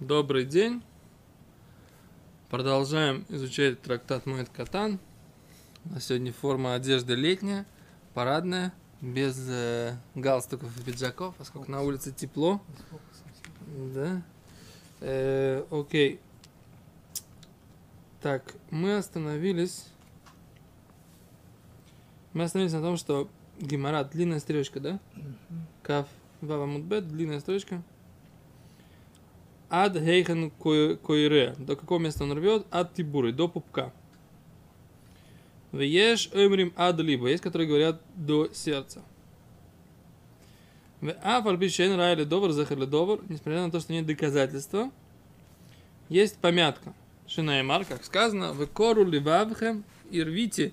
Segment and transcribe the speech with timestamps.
[0.00, 0.82] Добрый день.
[2.50, 5.00] Продолжаем изучать трактат Моэт Катан.
[5.86, 7.64] У нас сегодня форма одежды летняя,
[8.12, 12.60] парадная, без э, галстуков и пиджаков, поскольку на улице тепло.
[13.94, 14.22] Да.
[15.00, 16.20] Э, окей.
[18.20, 19.86] Так, мы остановились.
[22.34, 25.00] Мы остановились на том, что Гимара длинная стрелочка, да?
[25.82, 26.06] Каф
[26.42, 27.82] Вава Мудбет, длинная строчка.
[29.68, 31.54] Ад Хейхен Койре.
[31.58, 32.66] До какого места он рвет?
[32.70, 33.92] Ад Тибуры, до пупка.
[35.72, 37.28] Вееш Эмрим Ад Либо.
[37.28, 39.02] Есть, которые говорят до сердца.
[41.00, 43.20] В Афальбишен Райли Довар Захарли Довар.
[43.28, 44.90] Несмотря на то, что нет доказательства,
[46.08, 46.94] есть помятка.
[47.26, 50.72] Шинаймар, как сказано, в кору ливавхем и рвите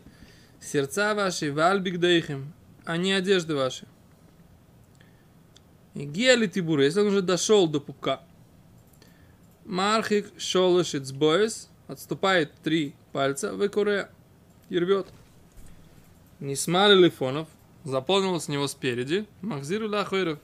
[0.62, 2.54] сердца ваши, вальбигдейхем,
[2.86, 3.88] а не одежды ваши.
[5.96, 8.22] И гели тибуры, если он уже дошел до пупка.
[9.66, 14.10] Мархик шолошиц боес, отступает три пальца, выкуре
[14.70, 15.08] и рвет.
[16.40, 17.48] Не смали лифонов,
[17.84, 20.40] заполнил с него спереди, махзиру лахойров.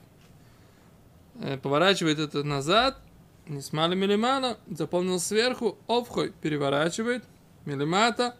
[1.62, 2.98] Поворачивает это назад,
[3.46, 7.24] не смали милимана, заполнил сверху, овхой переворачивает,
[7.64, 8.36] милимата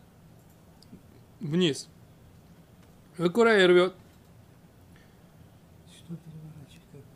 [1.41, 1.89] вниз.
[3.19, 3.95] Выкуре и рвет.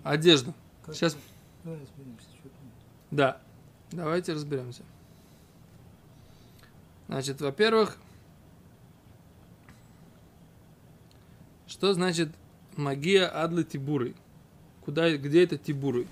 [0.02, 0.52] Одежда.
[0.84, 1.16] как Сейчас,
[1.62, 1.72] там.
[3.10, 3.40] да.
[3.94, 4.82] Давайте разберемся.
[7.06, 7.96] Значит, во-первых,
[11.66, 12.30] что значит
[12.76, 14.14] магия адлы тибуры?
[14.84, 16.06] Куда, где это тибуры?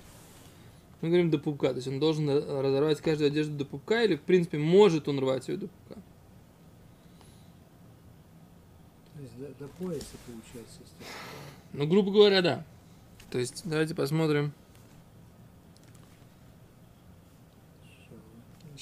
[1.01, 4.21] Мы говорим до пупка, то есть он должен разорвать каждую одежду до пупка, или в
[4.21, 5.95] принципе может он рвать ее до пупка?
[9.13, 10.79] То есть до, до пояса получается.
[11.73, 12.65] Ну, грубо говоря, да.
[13.29, 14.53] То есть, давайте посмотрим.
[17.83, 18.15] Что?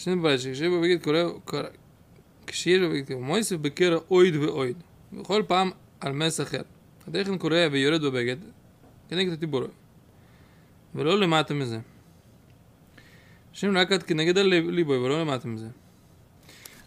[0.01, 1.63] שני בראשי, כשאבא בגיד קורא, קורא-
[2.47, 4.77] כשיר בגיד מויסף בקרע אויד ואויד.
[5.13, 5.71] בכל פעם
[6.01, 6.63] על מס אחר.
[7.07, 8.37] הדרכן קורא ויורד בבגד,
[9.09, 9.67] כנגד הטיבורו.
[10.95, 11.79] ולא למטה מזה.
[13.53, 15.69] שם רק עד כנגד הליבוי, ולא למטה מזה.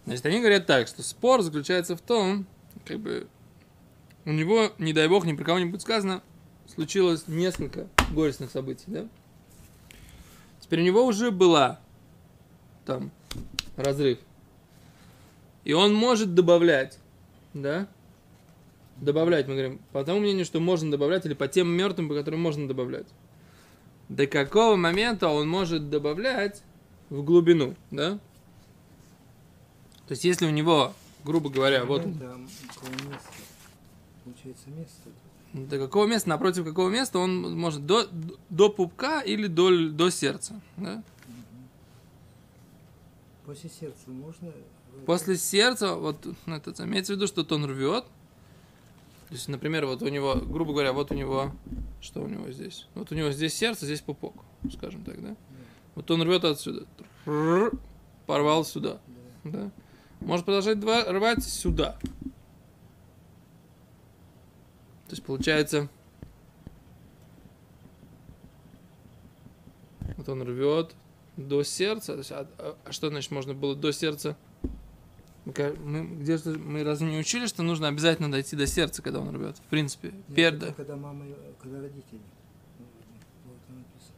[0.08, 2.46] Значит, они говорят так, что спор заключается в том,
[2.84, 3.28] как бы
[4.26, 6.24] у него, не дай бог, ни про кого не будет сказано,
[6.66, 9.08] случилось несколько горестных событий, да?
[10.62, 11.80] Теперь у него уже была
[12.85, 13.11] там
[13.77, 14.19] разрыв.
[15.65, 16.99] И он может добавлять,
[17.55, 17.89] да?
[18.99, 22.41] Добавлять, мы говорим, по тому мнению, что можно добавлять, или по тем мертвым, по которым
[22.41, 23.07] можно добавлять.
[24.09, 26.63] До какого момента он может добавлять
[27.09, 28.19] в глубину, да?
[30.07, 30.93] То есть, если у него,
[31.25, 33.33] грубо говоря, вот места.
[34.23, 35.11] Получается место.
[35.53, 38.07] до какого места, напротив какого места он может до,
[38.51, 41.03] до пупка или до, до сердца, да?
[43.47, 44.49] После сердца можно...
[44.49, 48.05] э, После сердца, вот ну, это имеется в виду, что он рвет.
[49.29, 51.51] То есть, например, вот у него, грубо говоря, вот у него,
[52.01, 52.87] что у него здесь?
[52.95, 54.35] Вот у него здесь сердце, здесь пупок,
[54.73, 55.37] скажем так, да?
[55.95, 56.87] Вот он рвет отсюда,
[58.27, 58.99] порвал сюда,
[59.45, 59.51] Да.
[59.51, 59.71] да?
[60.21, 61.99] Может продолжать два- рвать сюда.
[65.07, 65.89] То есть получается,
[70.17, 70.95] вот он рвет
[71.37, 72.13] до сердца.
[72.13, 74.37] То есть, а, а- а что значит можно было до сердца?
[75.45, 75.53] Мы,
[75.85, 79.59] мы где-то мы разве не учили, что нужно обязательно дойти до сердца, когда он рвет?
[79.59, 80.67] В принципе, Нет, перда.
[80.67, 82.21] это Когда мама, э, когда родители.
[82.79, 82.87] Ну,
[83.47, 84.17] Вот там написано.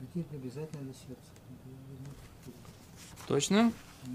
[0.00, 1.32] Родитель обязательно до сердца.
[3.26, 3.72] Точно?
[4.06, 4.12] Ну,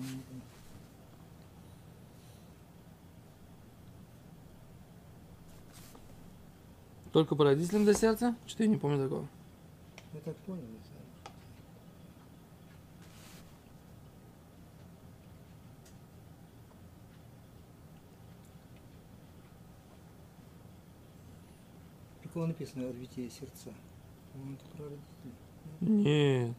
[7.11, 8.35] Только по родителям до сердца?
[8.47, 9.27] Что я не помню такого.
[10.25, 10.61] Так понял.
[10.61, 11.03] не знаю.
[22.21, 23.73] Про кого написано «рвите сердца»?
[24.31, 25.33] По-моему, это про родителей.
[25.81, 26.55] Нет.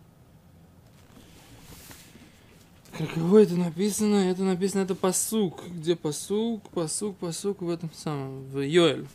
[2.93, 4.31] Каково это написано?
[4.31, 5.67] Это написано, это посук.
[5.69, 6.69] Где посук?
[6.69, 9.07] Посук, посук в этом самом, в Йоэль.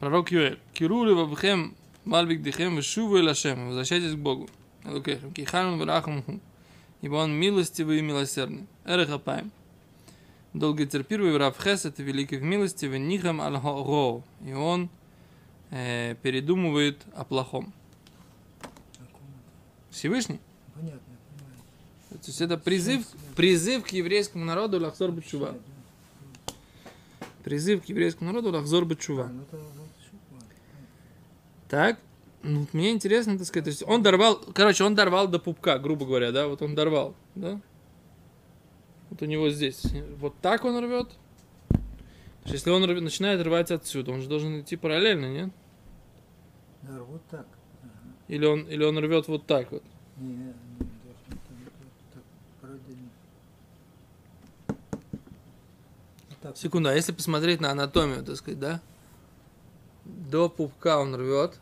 [0.00, 0.58] Пророк Йоэль.
[0.74, 1.74] Кирули вабхем
[2.06, 3.66] мальбик дихем вешуву эль Ашем.
[3.66, 4.48] Возвращайтесь к Богу.
[4.84, 5.32] Элокехем.
[5.32, 6.40] Кихану врахамуху.
[7.02, 8.66] Ибо он милостивый и милосердный.
[8.84, 9.50] Эрехапаем.
[10.54, 13.58] Долготерпивый в Равхесет и великий в милости в Нихам аль.
[14.44, 14.88] И он
[15.70, 17.74] э, передумывает о плохом.
[19.90, 20.40] Всевышний.
[20.74, 21.00] Понятно,
[21.30, 22.22] понимаю.
[22.22, 25.54] То есть это призыв, призыв к еврейскому народу лахзор бачува.
[27.44, 29.26] Призыв к еврейскому народу лахзор А, бачува.
[29.26, 29.85] ну это.
[31.68, 31.98] Так,
[32.42, 36.06] Ну, мне интересно, так сказать, то есть он дорвал, короче, он дорвал до пупка, грубо
[36.06, 37.60] говоря, да, вот он дорвал, да?
[39.10, 39.82] Вот у него здесь,
[40.20, 41.08] вот так он рвет.
[41.68, 45.50] То есть, Если он рвет- начинает рвать отсюда, он же должен идти параллельно, нет?
[46.82, 47.46] Да, вот так.
[47.82, 47.90] Ага.
[48.28, 49.82] Или он, или он рвет вот так вот.
[50.18, 50.52] Не,
[56.42, 56.56] так.
[56.56, 58.80] Секунду, а если посмотреть на анатомию, так сказать, да?
[60.06, 61.60] До пупка он рвет.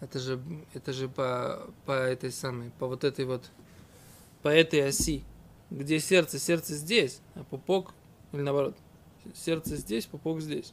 [0.00, 0.42] Это же,
[0.74, 3.50] это же по, по этой самой, по вот этой вот,
[4.42, 5.22] по этой оси.
[5.70, 6.38] Где сердце?
[6.38, 7.94] Сердце здесь, а пупок,
[8.32, 8.76] или наоборот,
[9.34, 10.72] сердце здесь, пупок здесь.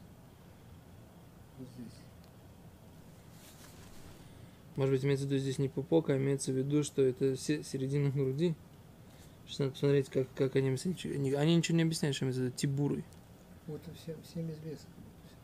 [4.75, 7.63] Может быть, имеется в виду здесь не пупок, а имеется в виду, что это се-
[7.63, 8.55] середина груди.
[9.45, 11.03] Сейчас надо посмотреть, как, как они, объясняют.
[11.37, 13.03] они, ничего не объясняют, что имеется в виду тибурой.
[13.67, 14.89] Вот всем, всем известно.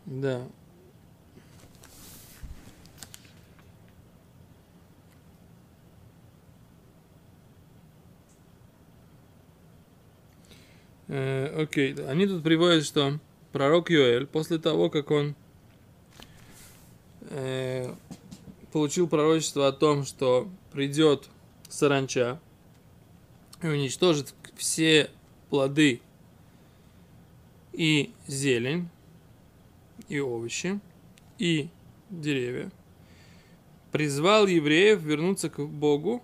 [0.06, 0.48] Да.
[11.08, 12.10] Окей, да.
[12.10, 13.20] они тут приводят, что
[13.52, 15.36] пророк Йоэль, после того, как он
[17.30, 17.94] э,
[18.72, 21.30] получил пророчество о том, что придет
[21.70, 22.40] саранча
[23.62, 25.10] и уничтожит все
[25.50, 26.02] плоды
[27.72, 28.90] и зелень,
[30.10, 30.80] и овощи,
[31.38, 31.70] и
[32.10, 32.72] деревья,
[33.92, 36.22] призвал евреев вернуться к Богу,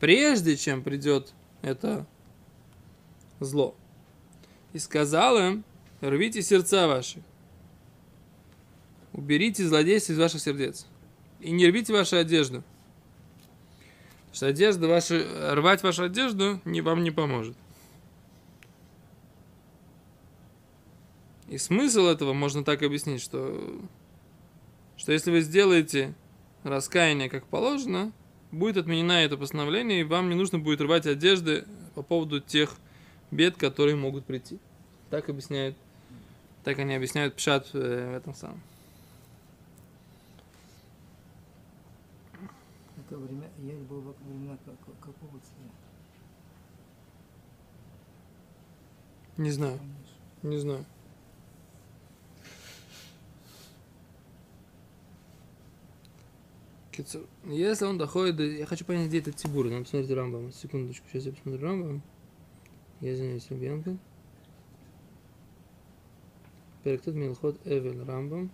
[0.00, 1.32] прежде чем придет
[1.62, 2.06] это
[3.40, 3.74] зло.
[4.72, 5.64] И сказал им,
[6.00, 7.22] рвите сердца ваши,
[9.12, 10.86] уберите злодейство из ваших сердец,
[11.40, 12.62] и не рвите вашу одежду.
[14.32, 17.56] Что одежда ваша, рвать вашу одежду не, вам не поможет.
[21.48, 23.80] И смысл этого можно так объяснить, что,
[24.96, 26.14] что если вы сделаете
[26.64, 28.12] раскаяние как положено,
[28.50, 32.76] будет отменено это постановление, и вам не нужно будет рвать одежды по поводу тех
[33.30, 34.58] бед, которые могут прийти.
[35.10, 35.76] Так объясняют,
[36.64, 38.60] так они объясняют пшат э, в этом самом.
[43.06, 45.70] Это время, я был во времена как- как- какого царя?
[49.36, 49.78] Не знаю,
[50.42, 50.84] не знаю.
[57.44, 58.44] Если он доходит до...
[58.44, 59.66] Я хочу понять, где этот Тибур.
[59.66, 60.50] Надо посмотреть Рамбам.
[60.50, 62.02] Секундочку, сейчас я посмотрю Рамбам.
[63.00, 63.96] Я извиняюсь, Рубьянка.
[66.82, 68.50] Перек тут Милхот Эвель Рамбам.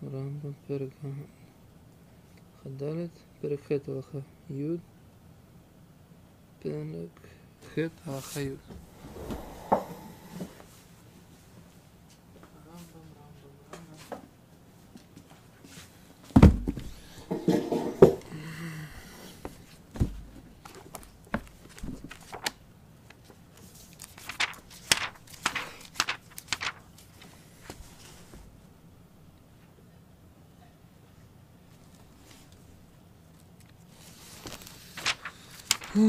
[0.00, 0.92] Рамбам, Перек
[2.62, 3.12] Хадалет.
[3.40, 4.80] Перек Хет Алаха Юд.
[6.62, 7.10] Перек
[7.74, 8.60] Хет Алаха Юд.
[35.94, 36.06] Рама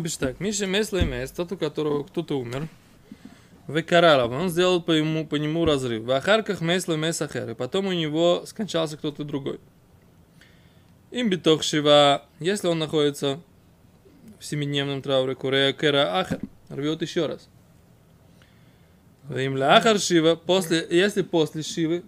[0.00, 0.38] пишет.
[0.38, 2.68] Миша Месла и Мес, тот, у которого кто-то умер,
[3.72, 6.04] Векаралов, он сделал по, ему, по нему разрыв.
[6.04, 9.60] В Ахарках Месла Мес Ахер, и потом у него скончался кто-то другой.
[11.10, 13.40] Им битох Шива, если он находится
[14.38, 17.48] в семидневном трауре, Курея Кера Ахер, рвет еще раз.
[19.30, 22.02] Им Ахар Шива, после, если после Шивы,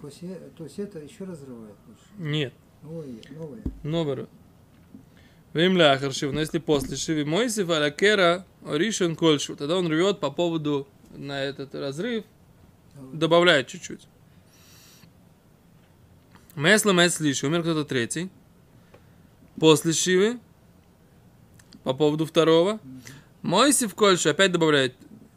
[0.00, 1.74] После, то есть это еще разрывает?
[2.16, 3.62] Нет, Новое, новое.
[3.82, 4.26] Новое.
[5.52, 10.20] Вим ляхар шив, но если после шиви Мойсиф аля кера оришен кольшу, тогда он рвет
[10.20, 12.24] по поводу на этот разрыв,
[13.12, 14.06] добавляет чуть-чуть.
[16.56, 18.30] Месла мес лиши, умер кто-то третий.
[19.58, 20.38] После шивы,
[21.84, 22.80] по поводу второго.
[23.42, 24.94] Мойсиф кольшу опять добавляет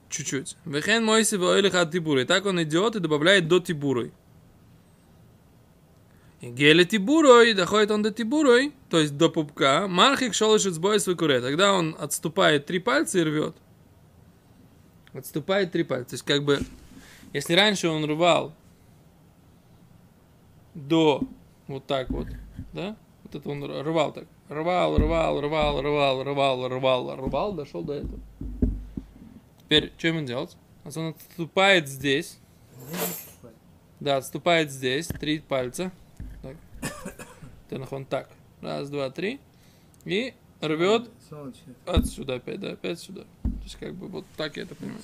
[0.10, 0.58] чуть-чуть.
[0.66, 2.24] Вехен Мойсиф ойлих от тибуры.
[2.24, 4.12] И так он идет и добавляет до тибуры.
[6.42, 11.16] И Геле тибурой, доходит он до тибурой, то есть до пупка, мархик шолошит сбой свой
[11.16, 11.40] куре.
[11.40, 13.56] Тогда он отступает три пальца и рвет.
[15.14, 16.10] Отступает три пальца.
[16.10, 16.60] То есть как бы,
[17.34, 18.54] если раньше он рвал
[20.74, 21.22] до
[21.68, 22.28] вот так вот,
[22.74, 22.96] да?
[23.24, 24.26] Вот это он рвал так.
[24.50, 28.20] Рвал, рвал, рвал, рвал, рвал, рвал, рвал, дошел до этого.
[29.60, 30.56] Теперь, что ему делать?
[30.84, 32.38] Он отступает здесь.
[34.00, 35.08] Да, отступает здесь.
[35.08, 35.92] Три пальца.
[36.42, 37.92] Так.
[37.92, 38.30] Он так.
[38.62, 39.40] Раз, два, три.
[40.06, 40.34] И
[40.68, 41.10] рвет
[41.86, 43.24] отсюда опять, да, опять сюда.
[43.44, 45.02] То есть, как бы, вот так я это понимаю.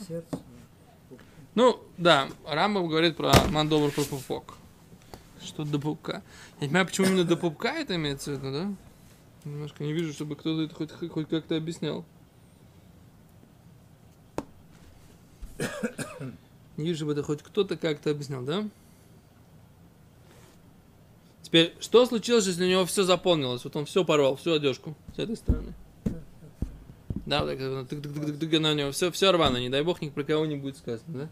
[1.55, 4.55] Ну, да, Рамбов говорит про мандобр про пупок.
[5.41, 6.21] Что до пупка.
[6.59, 8.73] Я не понимаю, почему именно до пупка это имеется в виду, да?
[9.45, 12.05] Немножко не вижу, чтобы кто-то это хоть, хоть как-то объяснял.
[16.77, 18.67] Не вижу, чтобы это хоть кто-то как-то объяснял, да?
[21.49, 23.63] Теперь, что случилось, если у него все заполнилось?
[23.63, 25.73] Вот он все порвал, всю одежку с этой стороны.
[27.25, 30.23] Да, вот так, э, тык-тык-тык-тык, на него все, все рвано, не дай бог, ни про
[30.23, 31.29] кого не будет сказано, да?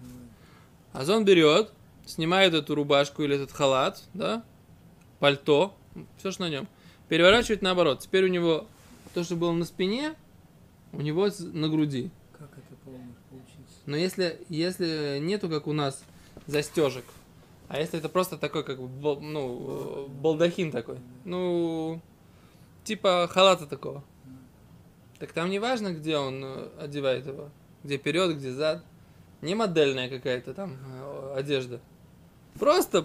[0.92, 1.72] А он берет,
[2.08, 4.44] снимает эту рубашку или этот халат, да,
[5.20, 5.76] пальто,
[6.18, 6.68] все, что на нем,
[7.10, 8.00] переворачивает наоборот.
[8.00, 8.68] Теперь у него
[9.14, 10.16] то, что было на спине,
[10.94, 12.10] у него на груди.
[12.32, 13.78] Как это по-моему получится?
[13.86, 16.04] Но если, если нету, как у нас,
[16.48, 17.06] застежек,
[17.68, 22.02] а если это просто такой, как бы, ну, э, балдахин такой, ну,
[22.84, 24.04] типа халата такого,
[25.20, 27.50] так там не важно, где он э, одевает его,
[27.84, 28.84] где вперед, где зад,
[29.42, 31.82] не модельная какая-то там э, одежда.
[32.58, 33.04] Просто,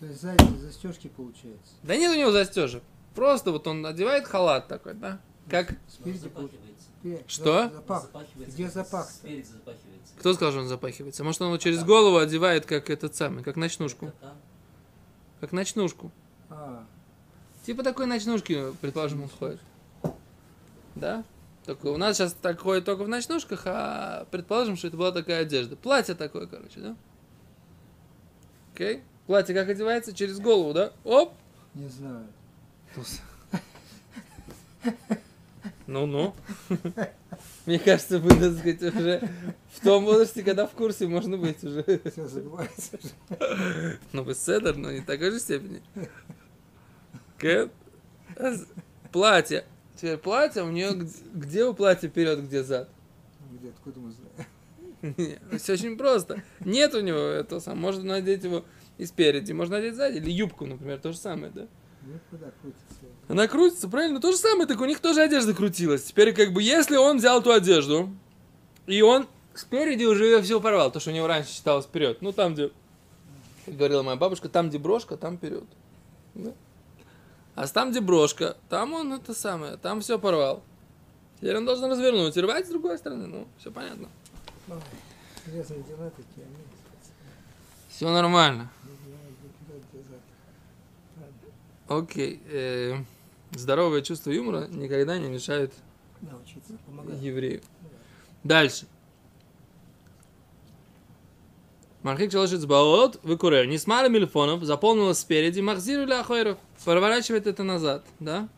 [0.00, 1.72] То есть сзади застежки получается.
[1.82, 2.82] да нет у него застежек,
[3.14, 5.18] просто вот он одевает халат такой, да,
[5.48, 6.87] как, Спереди получается.
[7.26, 7.70] Что?
[7.70, 8.08] Запах.
[8.36, 9.54] Где запахивается.
[10.18, 13.56] кто сказал, что он запахивается, может он его через голову одевает, как этот самый, как
[13.56, 14.12] ночнушку,
[15.40, 16.10] как ночнушку.
[16.50, 16.84] А,
[17.64, 19.60] Типа такой ночнушки, предположим, он ходит.
[20.94, 21.22] Да?
[21.66, 25.42] Только у нас сейчас так ходит только в ночнушках, а предположим, что это была такая
[25.42, 25.76] одежда.
[25.76, 26.96] Платье такое, короче, да?
[28.74, 29.02] Окей?
[29.26, 30.14] Платье как одевается?
[30.14, 30.92] Через голову, да?
[31.04, 31.34] Оп!
[31.74, 32.26] не знаю.
[35.88, 36.34] Ну-ну.
[37.66, 39.28] Мне кажется, вы, так сказать, уже
[39.72, 41.82] в том возрасте, когда в курсе можно быть уже.
[42.12, 42.98] Все забывается.
[44.12, 45.82] Ну, бестселлер, но не в такой же степени.
[48.36, 48.66] А с-
[49.12, 49.64] Платье.
[49.96, 50.90] Теперь платье, у нее
[51.32, 52.88] где, у платья вперед, где зад?
[53.50, 55.38] Где, откуда мы знаем?
[55.58, 56.42] Все очень просто.
[56.60, 57.80] Нет у него этого самого.
[57.80, 58.64] Можно надеть его
[58.98, 60.18] и спереди, можно надеть сзади.
[60.18, 61.66] Или юбку, например, то же самое, да?
[62.02, 62.97] Ну, куда крутится?
[63.28, 64.20] Она крутится, правильно?
[64.20, 66.04] То же самое, так у них тоже одежда крутилась.
[66.04, 68.10] Теперь, как бы, если он взял ту одежду,
[68.86, 72.22] и он спереди уже ее все порвал, то, что у него раньше считалось вперед.
[72.22, 72.70] Ну, там, где,
[73.66, 75.64] как говорила моя бабушка, там, где брошка, там вперед.
[76.34, 76.52] Да?
[77.54, 80.62] А там, где брошка, там он это самое, там все порвал.
[81.36, 83.26] Теперь он должен развернуть и рвать с другой стороны.
[83.26, 84.08] Ну, все понятно.
[85.46, 86.56] Интересные дела такие, они.
[87.90, 88.70] Все нормально.
[91.88, 92.40] Окей.
[92.50, 92.96] э,
[93.52, 95.72] здоровое чувство юмора никогда не мешает
[96.20, 96.74] научиться
[97.20, 97.62] еврею.
[98.44, 98.86] Дальше.
[102.02, 103.66] Мархик шалашит баот, выкурер.
[103.66, 106.58] Не смара мильфонов, заполнилось спереди, махзиру или ахойров.
[106.84, 108.48] Проворачивает это назад, да?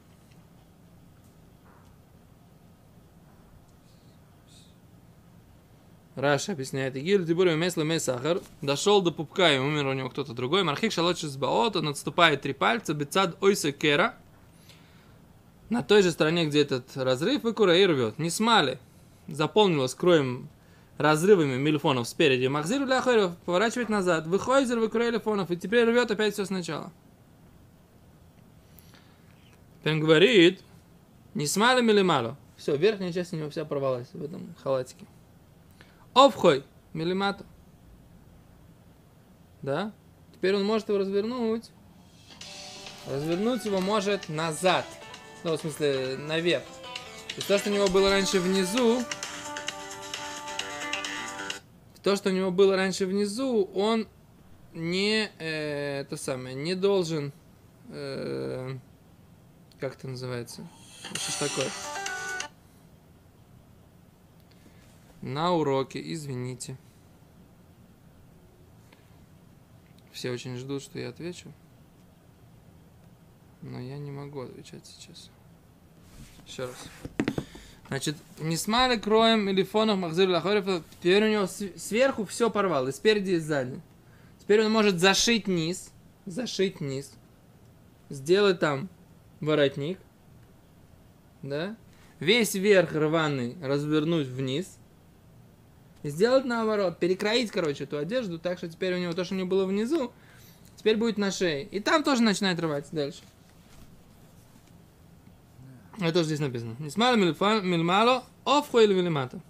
[6.17, 10.63] Раша объясняет, Игиль Тибури Месла Месахар дошел до пупка и умер у него кто-то другой.
[10.65, 14.17] Мархик шалочис баот, он отступает три пальца, бецад ойса кера,
[15.71, 18.19] на той же стороне, где этот разрыв, и кура и рвет.
[18.19, 18.79] Не смали.
[19.29, 20.49] Заполнилось кроем
[20.99, 22.47] разрывами мильфонов спереди.
[22.49, 24.27] Махзир для ахойров поворачивает назад.
[24.27, 25.51] Выхойзер, выкура мильфонов.
[25.51, 26.93] И теперь рвет опять все сначала.
[29.79, 30.61] Теперь говорит,
[31.35, 32.37] не смали или мало.
[32.57, 35.07] Все, верхняя часть у него вся порвалась в этом халатике.
[36.13, 37.47] Обхой, милимато.
[39.63, 39.93] Да?
[40.35, 41.71] Теперь он может его развернуть.
[43.09, 44.85] Развернуть его может назад.
[45.43, 46.65] Ну, в смысле, наверх.
[47.37, 49.03] То то, что у него было раньше внизу,
[52.03, 54.07] то, что у него было раньше внизу, он
[54.75, 57.33] не, э, это самое, не должен,
[57.89, 58.77] э,
[59.79, 60.69] как это называется?
[61.15, 61.71] Что ж такое?
[65.23, 66.77] На уроке, извините.
[70.13, 71.53] Все очень ждут, что я отвечу.
[73.63, 75.31] Но я не могу отвечать сейчас.
[76.47, 76.77] Еще раз.
[77.89, 82.93] Значит, не смали кроем или фоном Махзир Лахорев, теперь у него сверху все порвал, и
[82.93, 83.81] спереди, и сзади.
[84.39, 85.91] Теперь он может зашить низ,
[86.25, 87.13] зашить низ,
[88.09, 88.89] сделать там
[89.41, 89.99] воротник,
[91.43, 91.77] да,
[92.21, 94.79] весь верх рваный развернуть вниз,
[96.03, 99.39] и сделать наоборот, перекроить, короче, эту одежду, так что теперь у него то, что у
[99.39, 100.13] него было внизу,
[100.77, 101.65] теперь будет на шее.
[101.65, 103.23] И там тоже начинает рвать дальше.
[106.01, 106.77] Это тоже здесь написано.
[106.79, 109.41] Несмало мильмало, офхо или милимата.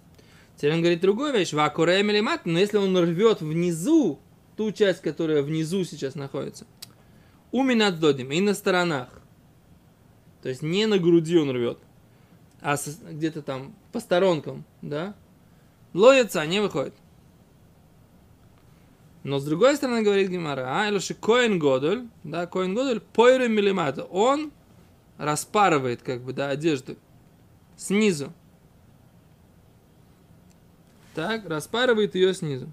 [0.57, 1.53] Теперь он говорит другую вещь.
[1.53, 4.19] Вакуреем или мат, но если он рвет внизу,
[4.57, 6.67] ту часть, которая внизу сейчас находится,
[7.51, 9.09] уминат додим, и на сторонах.
[10.43, 11.77] То есть не на груди он рвет,
[12.61, 12.75] а
[13.09, 15.15] где-то там по сторонкам, да?
[15.93, 16.93] Лоется, не выходит.
[19.23, 23.47] Но с другой стороны, говорит Гимара, а, или что Коин Годоль, да, Коин Годоль, пойры
[23.49, 24.51] милимата, он
[25.21, 26.97] распарывает, как бы, да, одежду
[27.77, 28.33] снизу.
[31.13, 32.71] Так, распарывает ее снизу.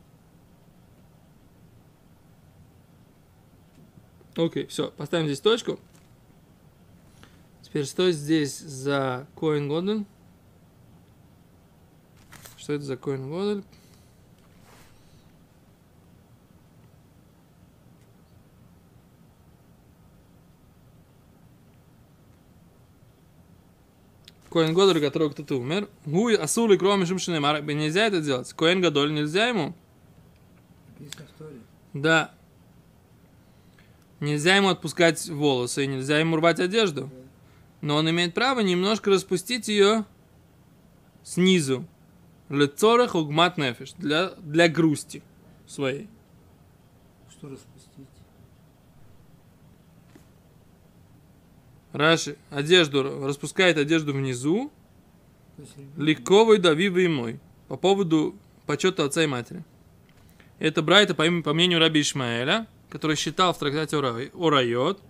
[4.34, 5.78] Окей, все, поставим здесь точку.
[7.60, 10.06] Теперь что здесь за Коин Годоль?
[12.56, 13.62] Что это за Коин Годоль?
[24.50, 25.88] Коин Годоль, который кто-то умер.
[26.06, 27.62] Гуй асули кроме шумшинемар.
[27.62, 28.52] Нельзя это делать.
[28.54, 29.74] Коин Гадоль нельзя ему.
[31.92, 32.32] Да.
[34.20, 37.10] Нельзя ему отпускать волосы, нельзя ему рвать одежду.
[37.80, 40.04] Но он имеет право немножко распустить ее
[41.22, 41.86] снизу.
[42.48, 43.92] Лецорах угмат нефиш.
[43.92, 45.22] Для, для грусти
[45.66, 46.08] своей.
[47.30, 47.77] Что распустить?
[51.92, 54.70] Раши одежду, распускает одежду внизу,
[55.96, 57.40] легковой давивы и мой.
[57.68, 59.64] По поводу почета отца и матери.
[60.58, 65.00] Это Брайта, по, по мнению Раби Ишмаэля, который считал в трактате Ора- Орайот,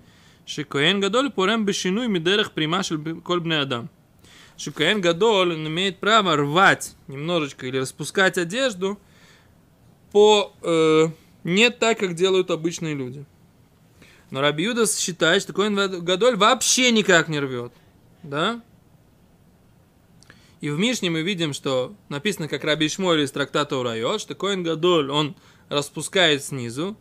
[0.46, 3.90] Шикоэн Гадоль порем бешину и мидерах примашель кольбный адам.
[4.56, 8.98] Шикоэн Гадоль имеет право рвать немножечко или распускать одежду
[10.10, 11.08] по э,
[11.44, 13.24] не так, как делают обычные люди.
[14.30, 17.72] Но Раби Юдас считает, что Коэн Гадоль вообще никак не рвет.
[18.22, 18.62] Да?
[20.60, 24.62] И в Мишне мы видим, что написано, как Раби Ишмойль из трактата Урайот, что Коэн
[24.62, 25.36] Гадоль, он
[25.68, 26.96] распускает снизу.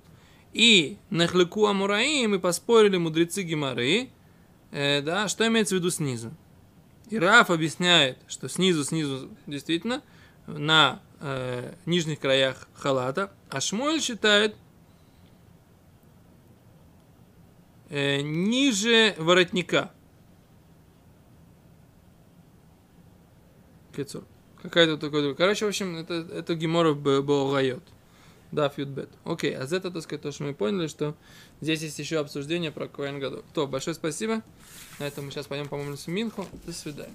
[0.54, 4.10] И Нахлеку Амураи мы поспорили мудрецы Гимары,
[4.72, 6.34] э, да, что имеется в виду снизу.
[7.10, 10.02] И Раф объясняет, что снизу, снизу действительно
[10.46, 14.56] на э, нижних краях халата, а Шмуэль считает
[17.90, 19.92] э, ниже воротника.
[23.96, 24.24] Кецур.
[24.62, 25.36] Какая-то такой...
[25.36, 27.84] Короче, в общем, это, это Геморов был райот.
[28.52, 29.10] Да, фьюдбет.
[29.26, 31.16] Окей, а это, так сказать, то, что мы поняли, что
[31.60, 33.44] здесь есть еще обсуждение про Коэн Гадол.
[33.54, 34.42] То, большое спасибо.
[35.00, 36.46] На этом мы сейчас пойдем, по-моему, в Минху.
[36.66, 37.12] До свидания.